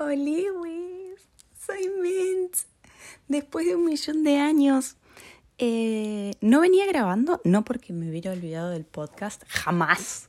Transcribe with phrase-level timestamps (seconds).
[0.00, 0.14] Hola.
[1.66, 2.54] Soy Mint.
[3.26, 4.96] Después de un millón de años.
[5.58, 10.28] Eh, no venía grabando, no porque me hubiera olvidado del podcast, jamás,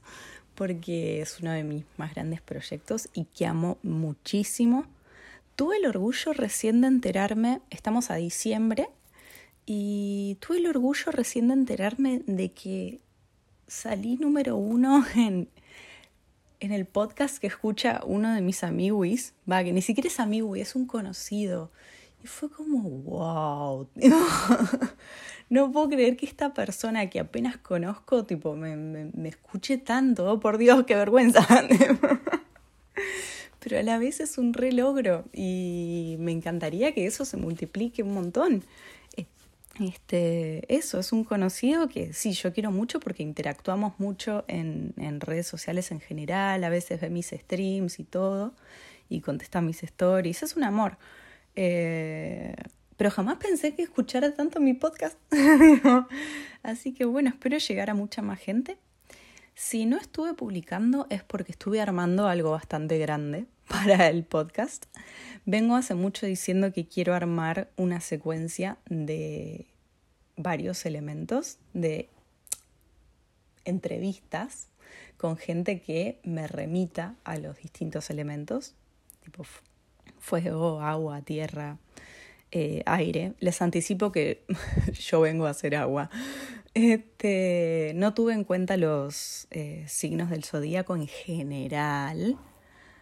[0.55, 4.85] porque es uno de mis más grandes proyectos y que amo muchísimo.
[5.55, 8.89] Tuve el orgullo recién de enterarme, estamos a diciembre,
[9.67, 13.01] y tuve el orgullo recién de enterarme de que
[13.67, 15.47] salí número uno en,
[16.59, 20.55] en el podcast que escucha uno de mis amigos, va, que ni siquiera es amigo,
[20.55, 21.71] es un conocido.
[22.23, 23.87] Y fue como, wow.
[25.49, 30.29] no puedo creer que esta persona que apenas conozco, tipo, me, me, escuche tanto.
[30.31, 31.47] Oh, por Dios, qué vergüenza.
[33.59, 38.03] Pero a la vez es un re logro y me encantaría que eso se multiplique
[38.03, 38.63] un montón.
[39.79, 45.47] Este, eso, es un conocido que sí, yo quiero mucho porque interactuamos mucho en, redes
[45.47, 48.53] sociales en general, a veces ve mis streams y todo,
[49.07, 50.97] y contesta mis stories, es un amor.
[51.55, 52.55] Eh,
[52.97, 55.17] pero jamás pensé que escuchara tanto mi podcast.
[56.63, 58.77] Así que bueno, espero llegar a mucha más gente.
[59.55, 64.85] Si no estuve publicando es porque estuve armando algo bastante grande para el podcast.
[65.45, 69.67] Vengo hace mucho diciendo que quiero armar una secuencia de
[70.39, 72.09] varios elementos de
[73.65, 74.69] entrevistas
[75.17, 78.73] con gente que me remita a los distintos elementos,
[79.21, 79.43] tipo
[80.17, 81.77] fuego, agua, tierra,
[82.51, 83.33] eh, aire.
[83.39, 84.45] Les anticipo que
[84.93, 86.09] yo vengo a hacer agua.
[86.73, 92.37] Este, no tuve en cuenta los eh, signos del zodíaco en general,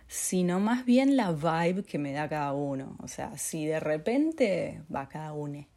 [0.08, 2.98] sino más bien la vibe que me da cada uno.
[3.00, 5.68] O sea, si de repente va cada uno.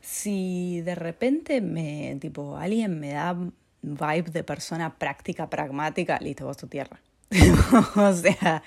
[0.00, 3.36] Si de repente me, tipo, alguien me da
[3.82, 7.00] vibe de persona práctica, pragmática, listo, vos tu tierra.
[7.96, 8.62] o sea,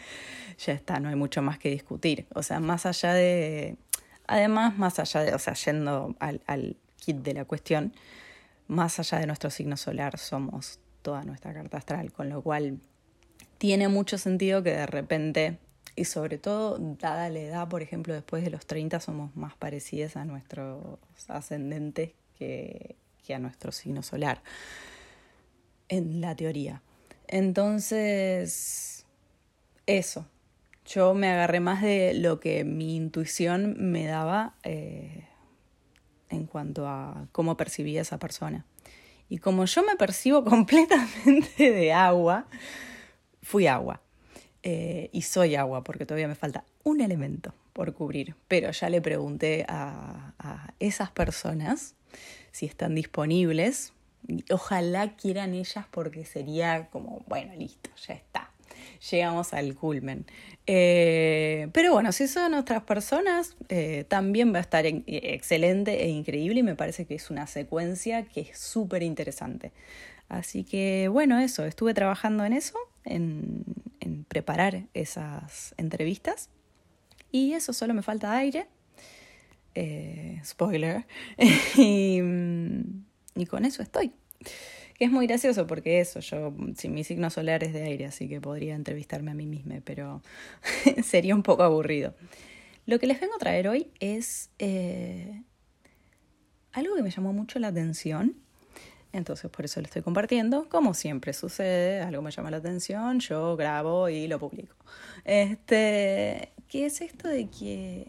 [0.57, 2.25] ya está, no hay mucho más que discutir.
[2.33, 3.77] O sea, más allá de,
[4.27, 7.93] además, más allá de, o sea, yendo al, al kit de la cuestión,
[8.67, 12.79] más allá de nuestro signo solar, somos toda nuestra carta astral, con lo cual
[13.57, 15.57] tiene mucho sentido que de repente,
[15.95, 20.15] y sobre todo dada la edad, por ejemplo, después de los 30 somos más parecidas
[20.17, 22.95] a nuestros ascendentes que,
[23.25, 24.41] que a nuestro signo solar,
[25.89, 26.81] en la teoría.
[27.27, 29.05] Entonces,
[29.85, 30.27] eso,
[30.85, 35.27] yo me agarré más de lo que mi intuición me daba eh,
[36.29, 38.65] en cuanto a cómo percibía esa persona.
[39.29, 42.47] Y como yo me percibo completamente de agua,
[43.41, 44.02] fui agua.
[44.63, 48.35] Eh, y soy agua, porque todavía me falta un elemento por cubrir.
[48.47, 50.33] Pero ya le pregunté a,
[50.79, 51.95] esas personas
[52.51, 53.93] si están disponibles.
[54.49, 58.53] Ojalá quieran ellas porque sería como, bueno, listo, ya está
[59.11, 60.25] llegamos al culmen.
[60.65, 66.61] Eh, pero bueno, si son otras personas, eh, también va a estar excelente e increíble
[66.61, 69.71] y me parece que es una secuencia que es súper interesante.
[70.29, 73.65] Así que bueno, eso, estuve trabajando en eso, en,
[74.27, 76.49] preparar esas entrevistas
[77.31, 78.67] y eso, solo me falta aire.
[79.75, 81.05] Eh, spoiler.
[81.77, 82.19] y,
[83.35, 84.11] y con eso estoy.
[84.97, 88.27] Que es muy gracioso porque eso, yo, si mi signo solar es de aire, así
[88.27, 90.21] que podría entrevistarme a mí misma, pero
[91.03, 92.13] sería un poco aburrido.
[92.85, 95.41] Lo que les vengo a traer hoy es eh,
[96.73, 98.35] algo que me llamó mucho la atención.
[99.13, 100.67] Entonces, por eso lo estoy compartiendo.
[100.69, 104.75] Como siempre sucede, algo me llama la atención, yo grabo y lo publico.
[105.23, 108.07] Este, ¿qué es esto de que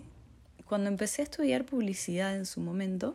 [0.64, 3.14] cuando empecé a estudiar publicidad en su momento,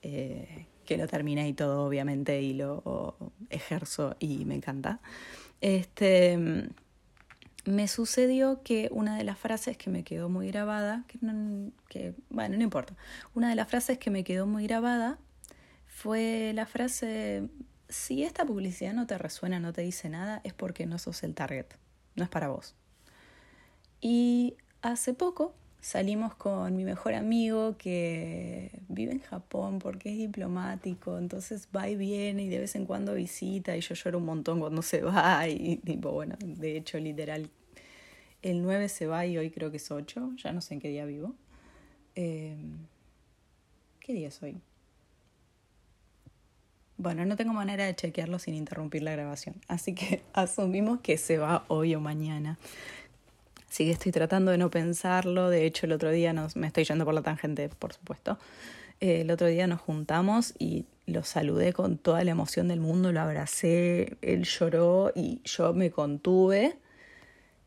[0.00, 3.14] eh, que lo terminé y todo, obviamente, y lo
[3.50, 5.00] ejerzo y me encanta.
[5.60, 6.66] Este,
[7.64, 11.18] me sucedió que una de las frases que me quedó muy grabada, que,
[11.88, 12.94] que bueno, no importa,
[13.34, 15.18] una de las frases que me quedó muy grabada
[16.02, 17.44] fue la frase,
[17.88, 21.32] si esta publicidad no te resuena, no te dice nada, es porque no sos el
[21.32, 21.66] target,
[22.16, 22.74] no es para vos.
[24.00, 31.18] Y hace poco salimos con mi mejor amigo que vive en Japón porque es diplomático,
[31.18, 34.58] entonces va y viene y de vez en cuando visita y yo lloro un montón
[34.58, 37.48] cuando se va y tipo, bueno, de hecho literal,
[38.42, 40.88] el 9 se va y hoy creo que es 8, ya no sé en qué
[40.88, 41.36] día vivo.
[42.16, 42.56] Eh,
[44.00, 44.60] ¿Qué día es hoy?
[47.02, 51.36] Bueno, no tengo manera de chequearlo sin interrumpir la grabación, así que asumimos que se
[51.36, 52.58] va hoy o mañana.
[53.68, 55.50] Así que estoy tratando de no pensarlo.
[55.50, 58.38] De hecho, el otro día nos, me estoy yendo por la tangente, por supuesto.
[59.00, 63.10] Eh, el otro día nos juntamos y lo saludé con toda la emoción del mundo,
[63.10, 66.76] lo abracé, él lloró y yo me contuve.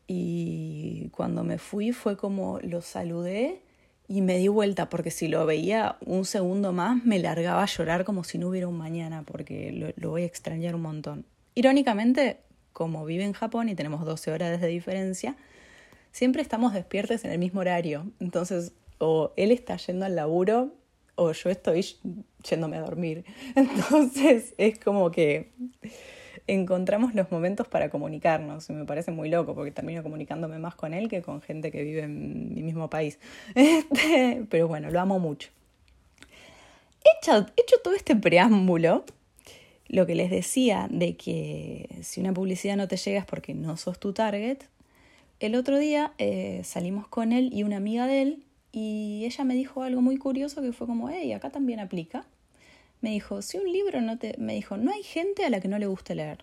[0.06, 3.60] Y cuando me fui fue como lo saludé
[4.08, 8.04] y me di vuelta porque si lo veía un segundo más me largaba a llorar
[8.04, 11.24] como si no hubiera un mañana porque lo, voy a extrañar un montón.
[11.54, 12.38] Irónicamente,
[12.72, 15.36] como vive en Japón y tenemos 12 horas de diferencia,
[16.12, 18.10] siempre estamos despiertos en el mismo horario.
[18.20, 20.72] Entonces, o él está yendo al laburo
[21.16, 21.84] o yo estoy
[22.48, 23.24] yéndome a dormir.
[23.56, 25.52] Entonces, es como que
[26.46, 28.70] encontramos los momentos para comunicarnos.
[28.70, 31.82] Y me parece muy loco porque termino comunicándome más con él que con gente que
[31.82, 33.18] vive en mi mismo país.
[33.54, 35.50] Este, pero bueno, lo amo mucho.
[37.20, 39.04] Hecho, hecho todo este preámbulo,
[39.88, 43.76] lo que les decía de que si una publicidad no te llega es porque no
[43.76, 44.58] sos tu target,
[45.38, 49.54] el otro día eh, salimos con él y una amiga de él y ella me
[49.54, 52.26] dijo algo muy curioso que fue como, hey, acá también aplica
[53.06, 54.34] me dijo, si un libro no te...
[54.36, 56.38] me dijo, no hay gente a la que no le guste leer.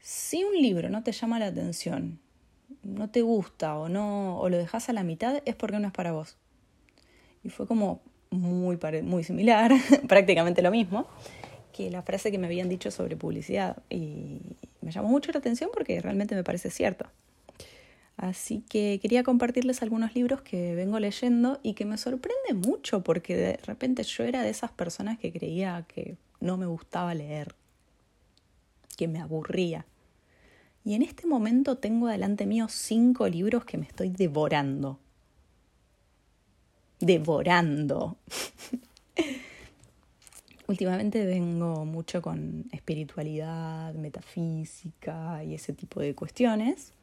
[0.00, 2.18] Si un libro no te llama la atención,
[2.82, 5.92] no te gusta o no o lo dejas a la mitad es porque no es
[5.92, 6.36] para vos.
[7.44, 9.70] Y fue como muy, muy similar,
[10.08, 11.06] prácticamente lo mismo,
[11.72, 13.76] que la frase que me habían dicho sobre publicidad.
[13.88, 14.40] Y
[14.80, 17.06] me llamó mucho la atención porque realmente me parece cierto.
[18.16, 23.36] Así que quería compartirles algunos libros que vengo leyendo y que me sorprende mucho porque
[23.36, 27.54] de repente yo era de esas personas que creía que no me gustaba leer,
[28.96, 29.84] que me aburría.
[30.82, 34.98] Y en este momento tengo delante mío cinco libros que me estoy devorando.
[37.00, 38.16] Devorando.
[40.68, 46.94] Últimamente vengo mucho con espiritualidad, metafísica y ese tipo de cuestiones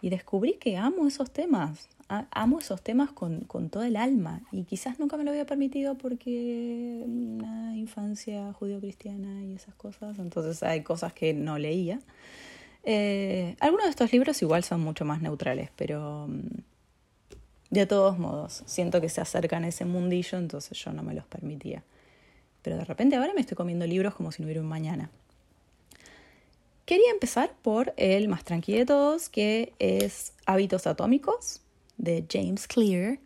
[0.00, 4.64] y descubrí que amo esos temas, amo esos temas con, con todo el alma y
[4.64, 10.82] quizás nunca me lo había permitido porque una infancia judío-cristiana y esas cosas, entonces hay
[10.82, 12.00] cosas que no leía.
[12.84, 16.60] Eh, algunos de estos libros igual son mucho más neutrales, pero mm,
[17.70, 21.26] de todos modos, siento que se acercan a ese mundillo, entonces yo no me los
[21.26, 21.82] permitía.
[22.62, 25.10] Pero de repente ahora me estoy comiendo libros como si no hubiera un mañana.
[26.86, 31.60] Quería empezar por el más tranquilo de todos, que es Hábitos Atómicos,
[31.98, 33.18] de James Clear.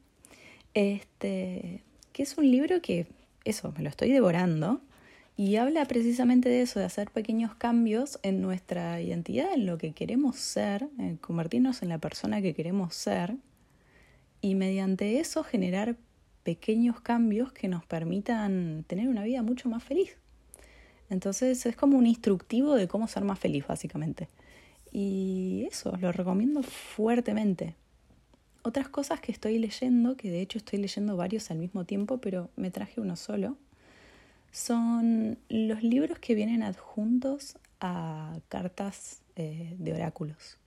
[0.72, 1.82] Este,
[2.14, 3.06] que es un libro que,
[3.44, 4.80] eso, me lo estoy devorando.
[5.36, 9.92] Y habla precisamente de eso, de hacer pequeños cambios en nuestra identidad, en lo que
[9.92, 13.36] queremos ser, en convertirnos en la persona que queremos ser.
[14.40, 15.96] Y mediante eso generar
[16.44, 20.16] pequeños cambios que nos permitan tener una vida mucho más feliz.
[21.10, 24.28] Entonces es como un instructivo de cómo ser más feliz, básicamente.
[24.92, 27.74] Y eso, lo recomiendo fuertemente.
[28.62, 32.50] Otras cosas que estoy leyendo, que de hecho estoy leyendo varios al mismo tiempo, pero
[32.56, 33.56] me traje uno solo,
[34.52, 40.58] son los libros que vienen adjuntos a cartas eh, de oráculos.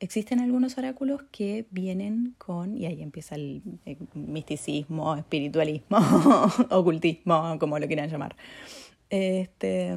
[0.00, 3.62] Existen algunos oráculos que vienen con, y ahí empieza el
[4.14, 5.98] misticismo, espiritualismo,
[6.70, 8.34] ocultismo, como lo quieran llamar.
[9.10, 9.96] Este,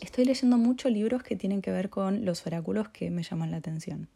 [0.00, 3.58] estoy leyendo muchos libros que tienen que ver con los oráculos que me llaman la
[3.58, 4.08] atención.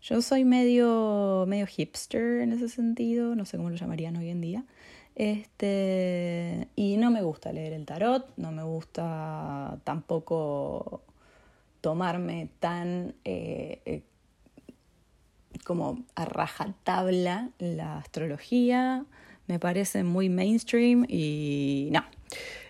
[0.00, 4.40] Yo soy medio, medio hipster en ese sentido, no sé cómo lo llamarían hoy en
[4.40, 4.64] día.
[5.16, 11.02] Este, y no me gusta leer el tarot, no me gusta tampoco
[11.80, 14.02] tomarme tan eh, eh,
[15.64, 19.04] como a rajatabla la astrología.
[19.48, 22.04] Me parece muy mainstream y no,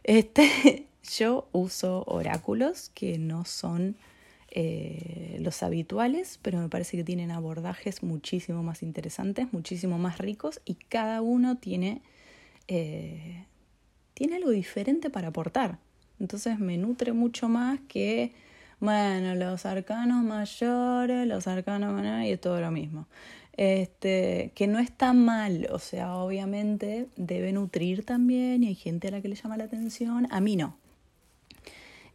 [0.09, 0.87] este,
[1.19, 3.95] yo uso oráculos que no son
[4.51, 10.63] eh, los habituales, pero me parece que tienen abordajes muchísimo más interesantes, muchísimo más ricos
[10.65, 12.01] y cada uno tiene,
[12.69, 13.45] eh,
[14.15, 15.79] tiene algo diferente para aportar.
[16.19, 18.33] Entonces me nutre mucho más que,
[18.81, 23.07] bueno, los arcanos mayores, los arcanos menores y es todo lo mismo
[23.59, 29.11] este, que no está mal, o sea, obviamente debe nutrir también y hay gente a
[29.11, 30.77] la que le llama la atención, a mí no.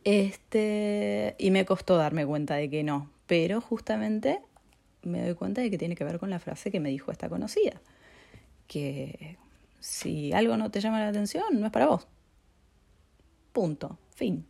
[0.05, 4.39] Este, y me costó darme cuenta de que no, pero justamente
[5.01, 7.27] me doy cuenta de que tiene que ver con la frase que me dijo esta
[7.27, 7.81] conocida,
[8.67, 9.35] que
[9.81, 12.07] si algo no te llama la atención, no es para vos.
[13.51, 14.45] Punto, fin.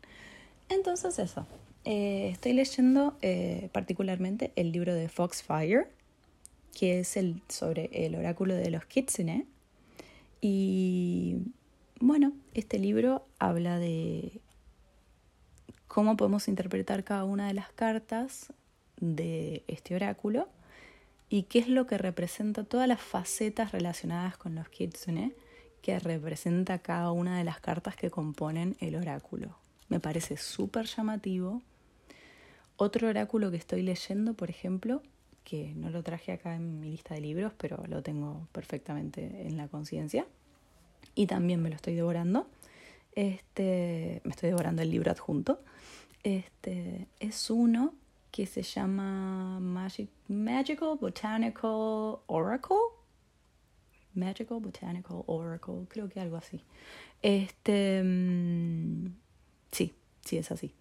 [0.70, 1.48] Entonces eso,
[1.86, 5.88] eh, estoy leyendo eh, particularmente el libro de Foxfire,
[6.74, 9.46] que es el, sobre el oráculo de los Kitsune.
[10.42, 11.38] Y
[12.00, 14.42] bueno, este libro habla de
[15.88, 18.52] cómo podemos interpretar cada una de las cartas
[19.00, 20.50] de este oráculo
[21.30, 25.34] y qué es lo que representa todas las facetas relacionadas con los Kitsune
[25.82, 29.58] que representa cada una de las cartas que componen el oráculo.
[29.90, 31.62] Me parece súper llamativo.
[32.78, 35.04] Otro oráculo que estoy leyendo, por ejemplo,
[35.44, 39.58] que no lo traje acá en mi lista de libros, pero lo tengo perfectamente en
[39.58, 40.26] la conciencia.
[41.16, 42.48] Y también me lo estoy devorando.
[43.16, 45.62] Este, me estoy devorando el libro adjunto.
[46.24, 47.94] Este, es uno
[48.32, 52.78] que se llama Magical Botanical Oracle.
[54.16, 56.64] Magical Botanical Oracle, creo que algo así.
[57.22, 59.14] Este, mm,
[59.72, 59.94] sí,
[60.26, 60.74] sí es así.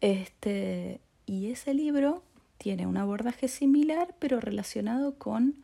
[0.00, 2.22] Este, y ese libro
[2.60, 5.54] tiene un abordaje similar, pero relacionado con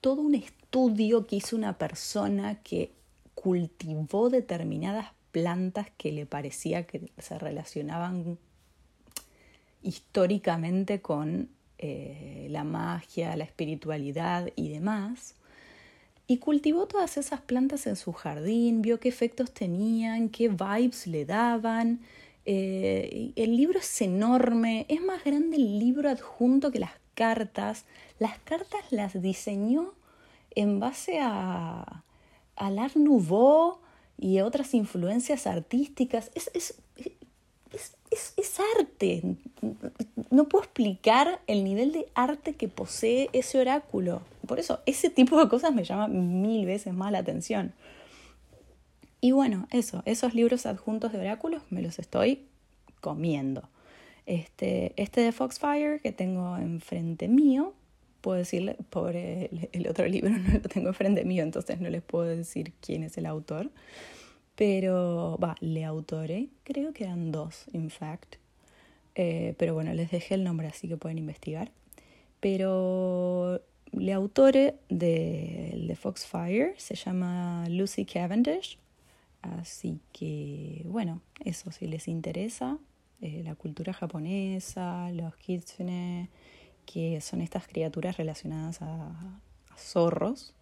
[0.00, 2.92] todo un estudio que hizo una persona que
[3.34, 8.38] cultivó determinadas plantas que le parecía que se relacionaban
[9.82, 15.34] históricamente con eh, la magia, la espiritualidad y demás.
[16.26, 21.26] Y cultivó todas esas plantas en su jardín, vio qué efectos tenían, qué vibes le
[21.26, 22.00] daban,
[22.46, 27.84] eh, el libro es enorme, es más grande el libro adjunto que las cartas.
[28.20, 29.92] Las cartas las diseñó
[30.54, 32.04] en base a,
[32.54, 33.78] al Art Nouveau
[34.16, 36.30] y otras influencias artísticas.
[36.34, 36.76] Es, es,
[37.72, 39.36] es, es, arte.
[40.30, 44.22] No puedo explicar el nivel de arte que posee ese oráculo.
[44.46, 47.74] Por eso, ese tipo de cosas me llama mil veces más la atención.
[49.20, 52.46] Y bueno, eso, esos libros adjuntos de oráculos me los estoy
[53.00, 53.68] comiendo.
[54.26, 57.74] Este, este de Foxfire que tengo enfrente mío,
[58.20, 62.24] puedo decirle, pobre, el, otro libro no lo tengo enfrente mío, entonces no les puedo
[62.24, 63.70] decir quién es el autor.
[64.56, 68.36] Pero, va, le autore, creo que eran dos, in fact.
[69.14, 71.70] Eh, pero bueno, les dejé el nombre así que pueden investigar.
[72.40, 78.78] Pero le autore de, de Foxfire se llama Lucy Cavendish
[79.58, 82.78] Así que, bueno, eso si les interesa,
[83.20, 86.28] eh, la cultura japonesa, los kitsune,
[86.84, 89.40] que son estas criaturas relacionadas a,
[89.78, 90.54] zorros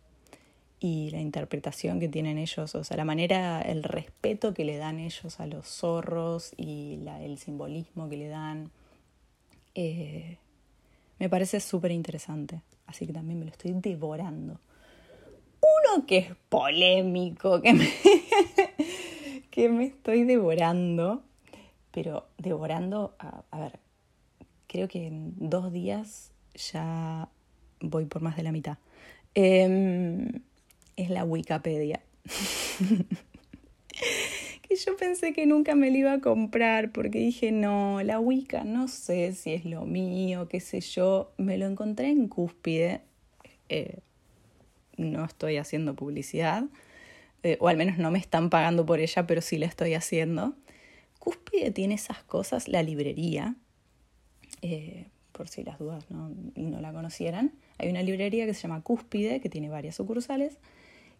[0.80, 4.98] y la interpretación que tienen ellos, o sea, la manera, el respeto que le dan
[4.98, 8.72] ellos a los zorros y el simbolismo que le dan,
[9.76, 10.36] eh,
[11.20, 12.60] me parece súper interesante.
[12.86, 14.58] Así que también me lo estoy devorando.
[15.64, 17.88] Uno que es polémico, que me,
[19.50, 21.22] que me estoy devorando,
[21.90, 23.78] pero devorando, a, ver,
[24.66, 27.28] creo que en dos días ya
[27.80, 28.76] voy por más de la mitad.
[29.34, 30.42] Em,
[30.96, 32.02] es la Wikipedia.
[34.68, 38.64] que yo pensé que nunca me la iba a comprar porque dije, no, la Wicca
[38.64, 41.32] no sé si es lo mío, qué sé yo.
[41.38, 43.00] Me lo encontré en cúspide.
[43.68, 44.00] Eh,
[44.96, 46.64] no estoy haciendo publicidad,
[47.42, 50.54] eh, o al menos no me están pagando por ella, pero sí la estoy haciendo.
[51.18, 53.56] Cúspide tiene esas cosas, la librería,
[54.62, 57.52] eh, por si las dudas no, no la conocieran.
[57.78, 60.58] Hay una librería que se llama Cúspide, que tiene varias sucursales,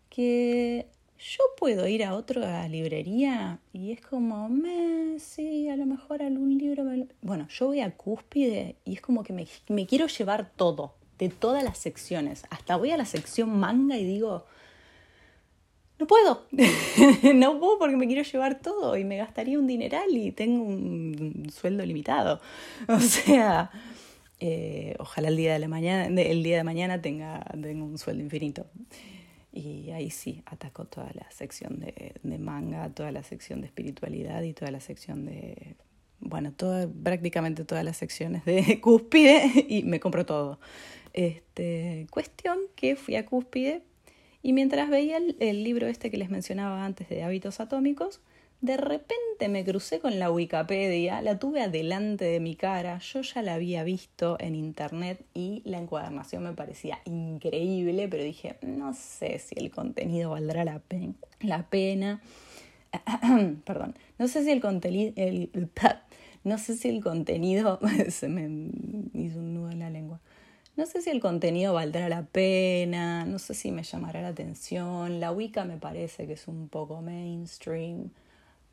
[0.09, 0.87] que
[1.19, 6.59] yo puedo ir a otra librería y es como, me, sí, a lo mejor algún
[6.59, 6.85] libro.
[7.23, 11.29] Bueno, yo voy a Cúspide y es como que me, me quiero llevar todo de
[11.29, 12.45] todas las secciones.
[12.51, 14.47] Hasta voy a la sección manga y digo,
[15.99, 16.47] no puedo,
[17.35, 21.51] no puedo porque me quiero llevar todo y me gastaría un dineral y tengo un
[21.53, 22.41] sueldo limitado.
[22.89, 23.71] O sea,
[24.41, 28.23] eh, ojalá el día de, la mañana, el día de mañana tenga, tenga un sueldo
[28.23, 28.67] infinito.
[29.53, 34.53] Y ahí sí, ataco toda la sección de, manga, toda la sección de espiritualidad y
[34.53, 35.77] toda la sección de
[36.25, 36.53] bueno,
[37.03, 40.59] prácticamente todas las secciones de Cúspide y me compro todo.
[41.13, 43.83] Este, cuestión que fui a Cúspide
[44.43, 48.21] y mientras veía el, libro este que les mencionaba antes de hábitos atómicos,
[48.61, 53.43] de repente me crucé con la Wikipedia, la tuve adelante de mi cara, yo ya
[53.43, 59.39] la había visto en internet y la encuadernación me parecía increíble, pero dije, no sé
[59.39, 60.83] si el contenido valdrá la,
[61.41, 62.21] la pena.
[63.65, 65.15] Perdón, no sé si el contenido,
[66.45, 68.43] no sé si el contenido, se me
[69.13, 70.21] hizo un nudo en la lengua,
[70.77, 75.21] no sé si el contenido valdrá la pena, no sé si me llamará la atención,
[75.21, 78.11] la Wicca me parece que es un poco mainstream.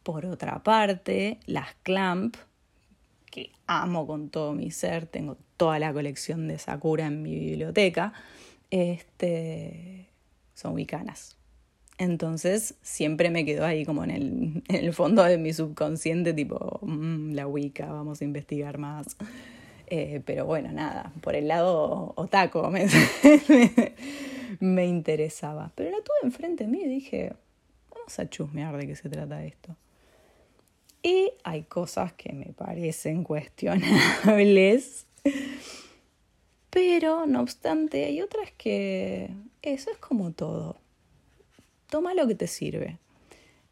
[0.02, 2.36] Por otra parte, las Clamp,
[3.30, 8.14] que amo con todo mi ser, tengo toda la colección de Sakura en mi biblioteca,
[8.72, 10.08] este,
[10.56, 11.38] son wicanas.
[12.02, 17.46] Entonces siempre me quedó ahí como en el, fondo de mi subconsciente, tipo, mm, la
[17.46, 19.16] Wicca, vamos a investigar más.
[19.86, 22.88] Eh, pero bueno, nada, por el lado otaco me,
[24.60, 25.72] me, interesaba.
[25.76, 27.34] Pero la tuve enfrente de mí y dije,
[27.94, 29.76] vamos a chusmear de qué se trata esto.
[31.04, 35.06] Y hay cosas que me parecen cuestionables.
[36.72, 39.30] Pero, no obstante, hay otras que
[39.62, 40.82] eso es como todo.
[41.92, 43.00] Toma lo que te sirve.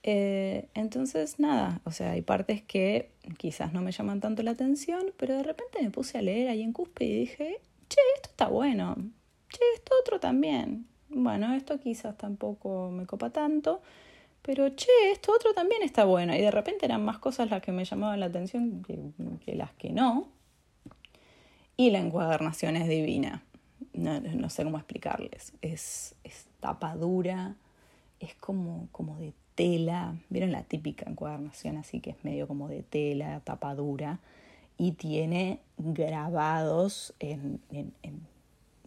[0.03, 5.13] Eh, entonces, nada, o sea, hay partes que quizás no me llaman tanto la atención,
[5.15, 8.49] pero de repente me puse a leer ahí en Cuspe y dije, che, esto está
[8.49, 8.97] bueno,
[9.47, 10.85] che, esto otro también.
[11.07, 13.81] Bueno, esto quizás tampoco me copa tanto,
[14.41, 16.35] pero che, esto otro también está bueno.
[16.35, 19.91] Y de repente eran más cosas las que me llamaban la atención que, las que
[19.91, 20.27] no.
[21.77, 23.45] Y la encuadernación es divina.
[23.93, 25.53] No, sé cómo explicarles.
[25.61, 27.55] Es, es tapa dura,
[28.19, 30.15] es como, como de tela.
[30.29, 34.19] ¿Vieron la típica encuadernación así que es medio como de tela, tapa dura?
[34.77, 38.27] Y tiene grabados en, en, en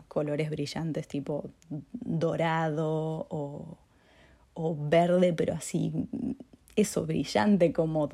[0.09, 1.51] colores brillantes tipo
[1.93, 3.79] dorado o
[4.55, 5.93] o verde, pero así,
[6.77, 8.09] eso, brillante, como,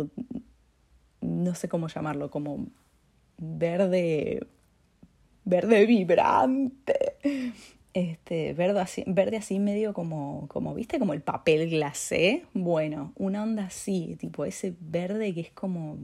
[1.20, 2.66] no sé cómo llamarlo, como
[3.38, 4.46] verde,
[5.44, 7.16] verde vibrante.
[7.94, 10.98] Este, verde así, verde así medio como, como, ¿viste?
[10.98, 12.44] Como el papel glacé.
[12.54, 15.98] Bueno, una onda así, tipo ese verde que es como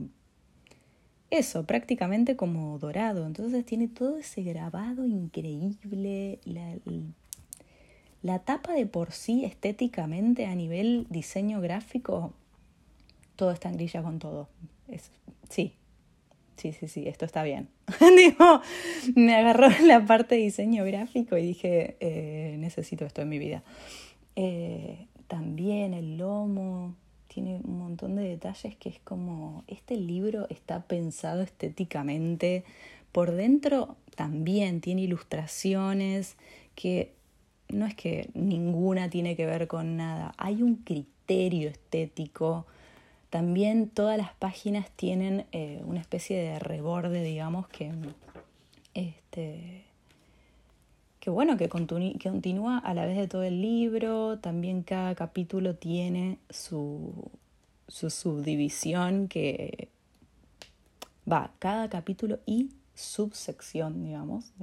[1.29, 3.25] eso, prácticamente como dorado.
[3.25, 6.75] Entonces tiene todo ese grabado increíble, la,
[8.21, 12.33] la tapa de por sí estéticamente a nivel diseño gráfico,
[13.35, 14.49] todo está en grilla con todo.
[14.87, 15.11] Es,
[15.49, 15.75] sí,
[16.57, 17.69] sí, sí, sí, esto está bien.
[18.17, 18.61] Digo,
[19.15, 23.63] me agarró la parte de diseño gráfico y dije, eh, necesito esto en mi vida.
[24.35, 26.95] Eh, también el lomo
[27.27, 32.63] tiene un montón de detalles que es como, este libro está pensado estéticamente.
[33.11, 36.37] Por dentro también tiene ilustraciones
[36.75, 37.13] que
[37.69, 42.65] no es que ninguna tiene que ver con nada, hay un criterio estético.
[43.35, 47.91] También todas las páginas tienen eh, una especie de reborde, digamos, que,
[48.93, 49.83] este,
[51.19, 54.39] que bueno, que, continúa a la vez de todo el libro.
[54.39, 57.29] También cada capítulo tiene su,
[57.89, 59.89] su subdivisión que
[61.29, 64.53] va, cada capítulo y subsección, digamos,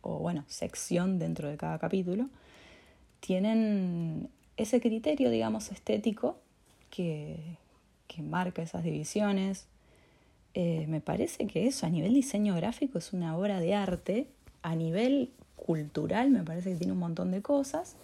[0.00, 2.30] o bueno, sección dentro de cada capítulo,
[3.20, 6.38] tienen ese criterio, digamos, estético
[6.88, 7.58] que,
[8.06, 9.66] que marca esas divisiones.
[10.54, 14.26] Eh, me parece que eso a nivel diseño gráfico es una obra de arte,
[14.62, 17.96] a nivel cultural me parece que tiene un montón de cosas,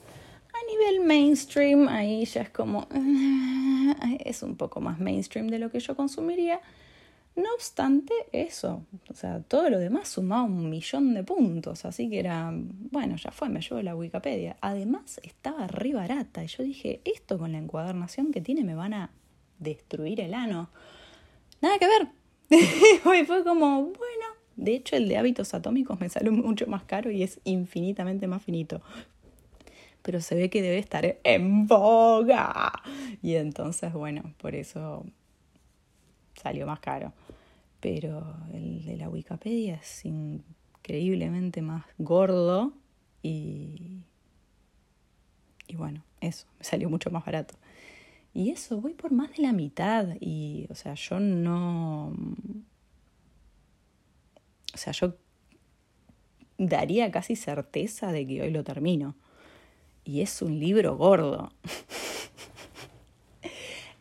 [0.53, 2.89] a nivel mainstream ahí ya es como,
[4.25, 6.61] es un poco más mainstream de lo que yo consumiría,
[7.35, 12.19] no obstante, eso, o sea, todo lo demás sumaba un millón de puntos, así que
[12.19, 14.59] era, bueno, ya fue, me llevo la Wikipedia.
[14.61, 18.93] Además, estaba re barata y yo dije, esto con la encuadernación que tiene me van
[18.93, 19.11] a
[19.63, 20.71] destruir el ano.
[21.61, 22.09] Nada que ver.
[22.51, 27.11] y fue como, bueno, de hecho el de hábitos atómicos me salió mucho más caro
[27.11, 28.83] y es infinitamente más finito.
[30.03, 32.73] Pero se ve que debe estar en boga.
[33.23, 35.07] Y entonces, bueno, por eso
[36.35, 37.13] salió más caro.
[37.81, 42.73] Pero el de la Wikipedia es increíblemente más gordo
[43.23, 44.03] y,
[45.69, 47.55] y bueno, eso, me salió mucho más barato.
[48.35, 52.15] Y eso, voy por más de la mitad y, o sea, yo no...
[54.75, 55.15] O sea, yo
[56.57, 59.15] daría casi certeza de que hoy lo termino.
[60.05, 61.53] Y es un libro gordo.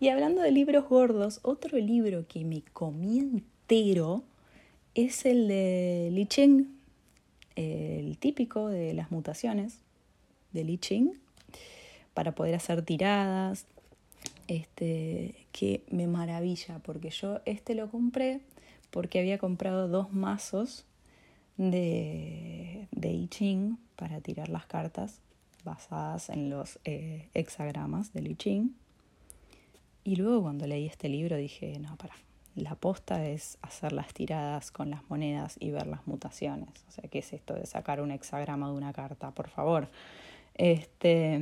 [0.01, 4.23] Y hablando de libros gordos, otro libro que me comí entero
[4.95, 6.65] es el de Li Ching,
[7.55, 9.77] el típico de las mutaciones
[10.53, 11.19] de Li Ching,
[12.15, 13.67] para poder hacer tiradas,
[14.51, 18.41] este, que me maravilla, porque yo este lo compré
[18.89, 20.85] porque había comprado dos mazos
[21.55, 25.21] de, de I Ching para tirar las cartas
[25.63, 28.75] basadas en los eh, hexagramas de Li Ching.
[30.03, 32.15] Y luego cuando leí este libro dije, no, para,
[32.55, 36.83] la aposta es hacer las tiradas con las monedas y ver las mutaciones.
[36.89, 39.31] O sea, ¿qué es esto de sacar un hexagrama de una carta?
[39.31, 39.89] Por favor.
[40.55, 41.39] Este,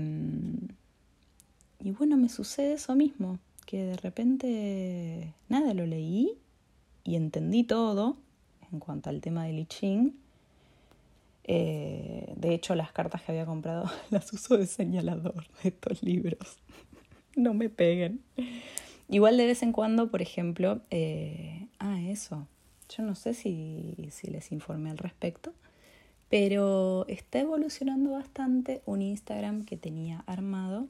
[1.80, 6.38] y bueno, me sucede eso mismo, que de repente, nada, lo leí
[7.04, 8.18] y entendí todo
[8.72, 10.14] en cuanto al tema del I Ching.
[11.46, 16.58] Eh, de hecho, las cartas que había comprado las uso de señalador de estos libros
[17.36, 18.22] no me peguen.
[19.08, 22.46] Igual de vez en cuando, por ejemplo, eh, ah, eso,
[22.90, 25.54] yo no sé si, si les informé al respecto,
[26.30, 30.88] pero está evolucionando bastante un Instagram que tenía armado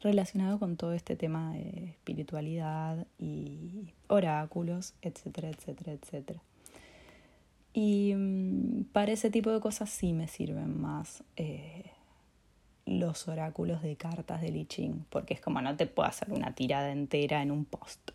[0.00, 6.40] relacionado con todo este tema de espiritualidad y oráculos, etcétera, etcétera, etcétera.
[7.72, 11.84] Y mm, para ese tipo de cosas sí me sirven más eh,
[12.86, 16.90] los oráculos de cartas de Liching, porque es como no te puedo hacer una tirada
[16.90, 18.09] entera en un post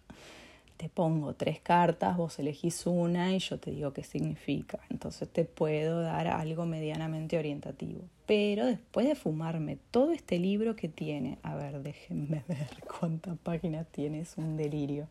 [0.78, 4.80] te pongo tres cartas, vos elegís una y yo te digo qué significa.
[4.90, 8.02] Entonces te puedo dar algo medianamente orientativo.
[8.26, 13.88] Pero después de fumarme todo este libro que tiene, a ver, déjenme ver cuántas páginas
[13.92, 15.08] tiene, es un delirio.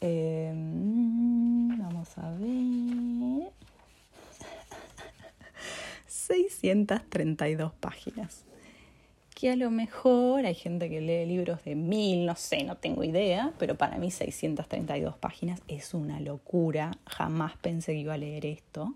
[0.00, 3.52] Em, vamos a ver.
[6.06, 8.44] 632 páginas
[9.42, 13.02] que a lo mejor hay gente que lee libros de mil, no sé, no tengo
[13.02, 16.92] idea, pero para mí 632 páginas es una locura.
[17.06, 18.94] Jamás pensé que iba a leer esto.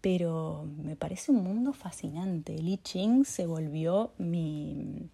[0.00, 2.56] Pero me parece un mundo fascinante.
[2.56, 5.10] Li Ching se volvió mi,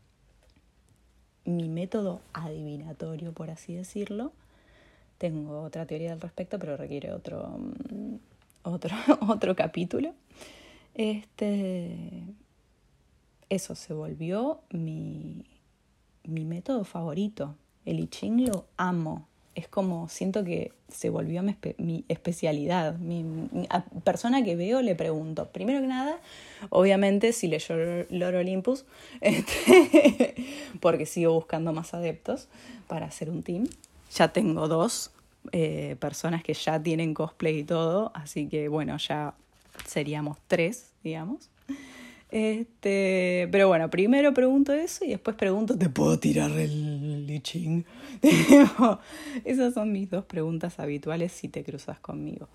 [1.45, 4.31] mi método adivinatorio, por así decirlo.
[5.19, 7.59] Tengo otra teoría al respecto, pero requiere otro,
[8.63, 8.95] otro,
[9.29, 10.15] otro capítulo.
[10.95, 12.23] Este,
[13.51, 15.45] eso se volvió mi,
[16.25, 17.57] mi método favorito.
[17.85, 19.27] El I Ching lo amo.
[19.55, 22.97] Es como, siento que se volvió mi, especialidad.
[22.99, 23.25] Mi,
[24.05, 26.21] persona que veo le pregunto, primero que nada,
[26.71, 27.75] obviamente si leyó
[28.11, 28.85] Lord Olympus,
[29.21, 30.35] este,
[30.81, 32.49] porque sigo buscando más adeptos
[32.87, 33.67] para hacer un team.
[34.15, 35.11] Ya tengo dos
[35.53, 39.35] eh, personas que ya tienen cosplay y todo, así que bueno, ya
[39.87, 41.51] seríamos tres, digamos.
[42.31, 47.87] Este, pero bueno, primero pregunto eso y después pregunto, ¿te puedo tirar el liching?
[49.45, 52.49] Esas son mis dos preguntas habituales si te cruzas conmigo.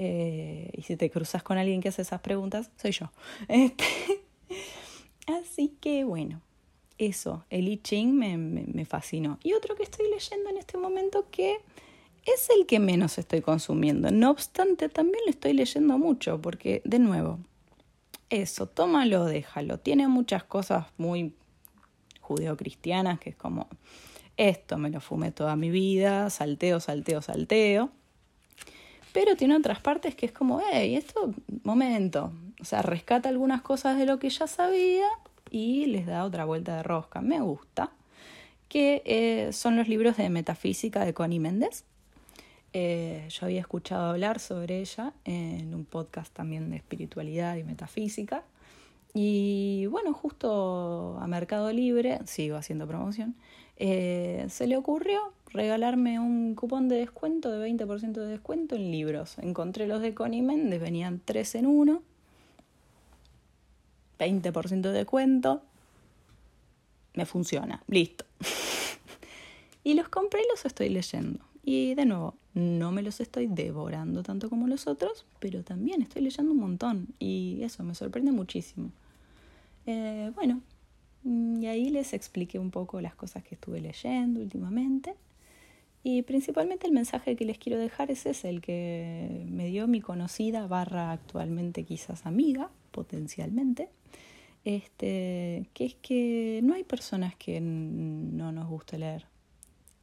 [0.00, 3.10] Eh, y si te cruzas con alguien que hace esas preguntas, soy yo.
[3.48, 3.84] Este,
[5.26, 6.40] así que bueno,
[6.96, 9.38] eso, el I Ching me, me fascinó.
[9.42, 11.58] Y otro que estoy leyendo en este momento que
[12.24, 14.10] es el que menos estoy consumiendo.
[14.10, 17.38] No obstante, también lo estoy leyendo mucho porque, de nuevo,
[18.30, 19.78] eso, tómalo, déjalo.
[19.78, 21.34] Tiene muchas cosas muy
[22.20, 23.68] judeocristianas, que es como,
[24.36, 27.90] esto me lo fumé toda mi vida, salteo, salteo, salteo.
[29.12, 32.32] Pero tiene otras partes que es como, hey, esto, momento.
[32.60, 35.06] O sea, rescata algunas cosas de lo que ya sabía
[35.50, 37.20] y les da otra vuelta de rosca.
[37.20, 37.90] Me gusta.
[38.68, 41.84] Que eh, son los libros de metafísica de Connie Méndez.
[42.72, 48.44] Eh, yo había escuchado hablar sobre ella en un podcast también de espiritualidad y metafísica.
[49.14, 53.34] Y bueno, justo a Mercado Libre, sigo haciendo promoción,
[53.76, 59.38] eh, se le ocurrió regalarme un cupón de descuento de 20% de descuento en libros.
[59.38, 62.02] Encontré los de Connie Méndez, venían 3 en 1,
[64.18, 65.62] 20% de descuento,
[67.14, 68.24] me funciona, listo.
[69.84, 71.47] y los compré y los estoy leyendo.
[71.62, 76.22] Y de nuevo, no me los estoy devorando tanto como los otros, pero también estoy
[76.22, 78.90] leyendo un montón y eso me sorprende muchísimo.
[79.86, 80.60] Eh, bueno,
[81.24, 85.14] y ahí les expliqué un poco las cosas que estuve leyendo últimamente.
[86.02, 90.00] Y principalmente el mensaje que les quiero dejar es ese, el que me dio mi
[90.00, 93.90] conocida barra actualmente quizás amiga, potencialmente,
[94.64, 99.26] este, que es que no hay personas que no nos guste leer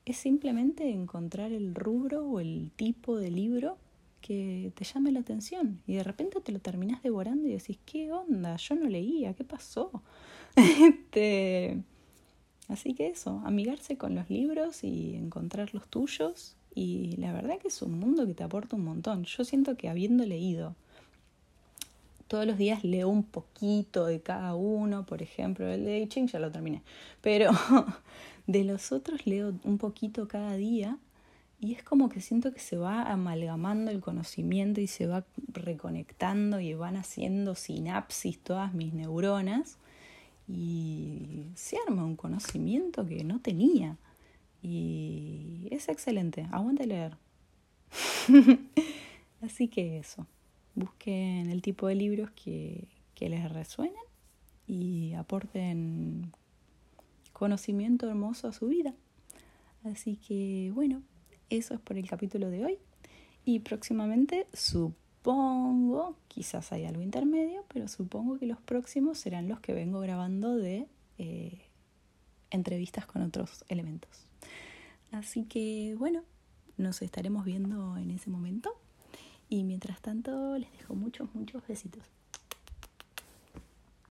[0.06, 3.78] es simplemente encontrar el rubro o el tipo de libro
[4.22, 8.12] que te llame la atención y de repente te lo terminas devorando y decís, ¿qué
[8.12, 8.56] onda?
[8.58, 9.92] Yo no leía, ¿qué pasó?
[10.56, 11.82] este...
[12.68, 17.68] Así que eso, amigarse con los libros y encontrar los tuyos y la verdad que
[17.68, 19.24] es un mundo que te aporta un montón.
[19.24, 20.76] Yo siento que habiendo leído
[22.28, 26.28] todos los días leo un poquito de cada uno, por ejemplo, el de I Ching
[26.28, 26.82] ya lo terminé,
[27.22, 27.52] pero
[28.48, 30.98] de los otros leo un poquito cada día
[31.60, 36.60] y es como que siento que se va amalgamando el conocimiento y se va reconectando
[36.60, 39.78] y van haciendo sinapsis todas mis neuronas
[40.48, 43.98] y se arma un conocimiento que no tenía.
[44.62, 47.18] Y es excelente, aguante leer.
[49.42, 50.28] Así que eso,
[50.76, 53.94] busquen el tipo de libros que, que les resuenen
[54.68, 56.32] y aporten
[57.36, 58.96] conocimiento hermoso a su vida.
[59.84, 61.04] Así que bueno,
[61.50, 62.78] eso es por el capítulo de hoy.
[63.44, 69.74] Y próximamente supongo, quizás hay algo intermedio, pero supongo que los próximos serán los que
[69.74, 71.60] vengo grabando de eh,
[72.52, 74.28] entrevistas con otros elementos.
[75.12, 76.24] Así que bueno,
[76.78, 78.72] nos estaremos viendo en ese momento.
[79.50, 82.15] Y mientras tanto, les dejo muchos, muchos besitos.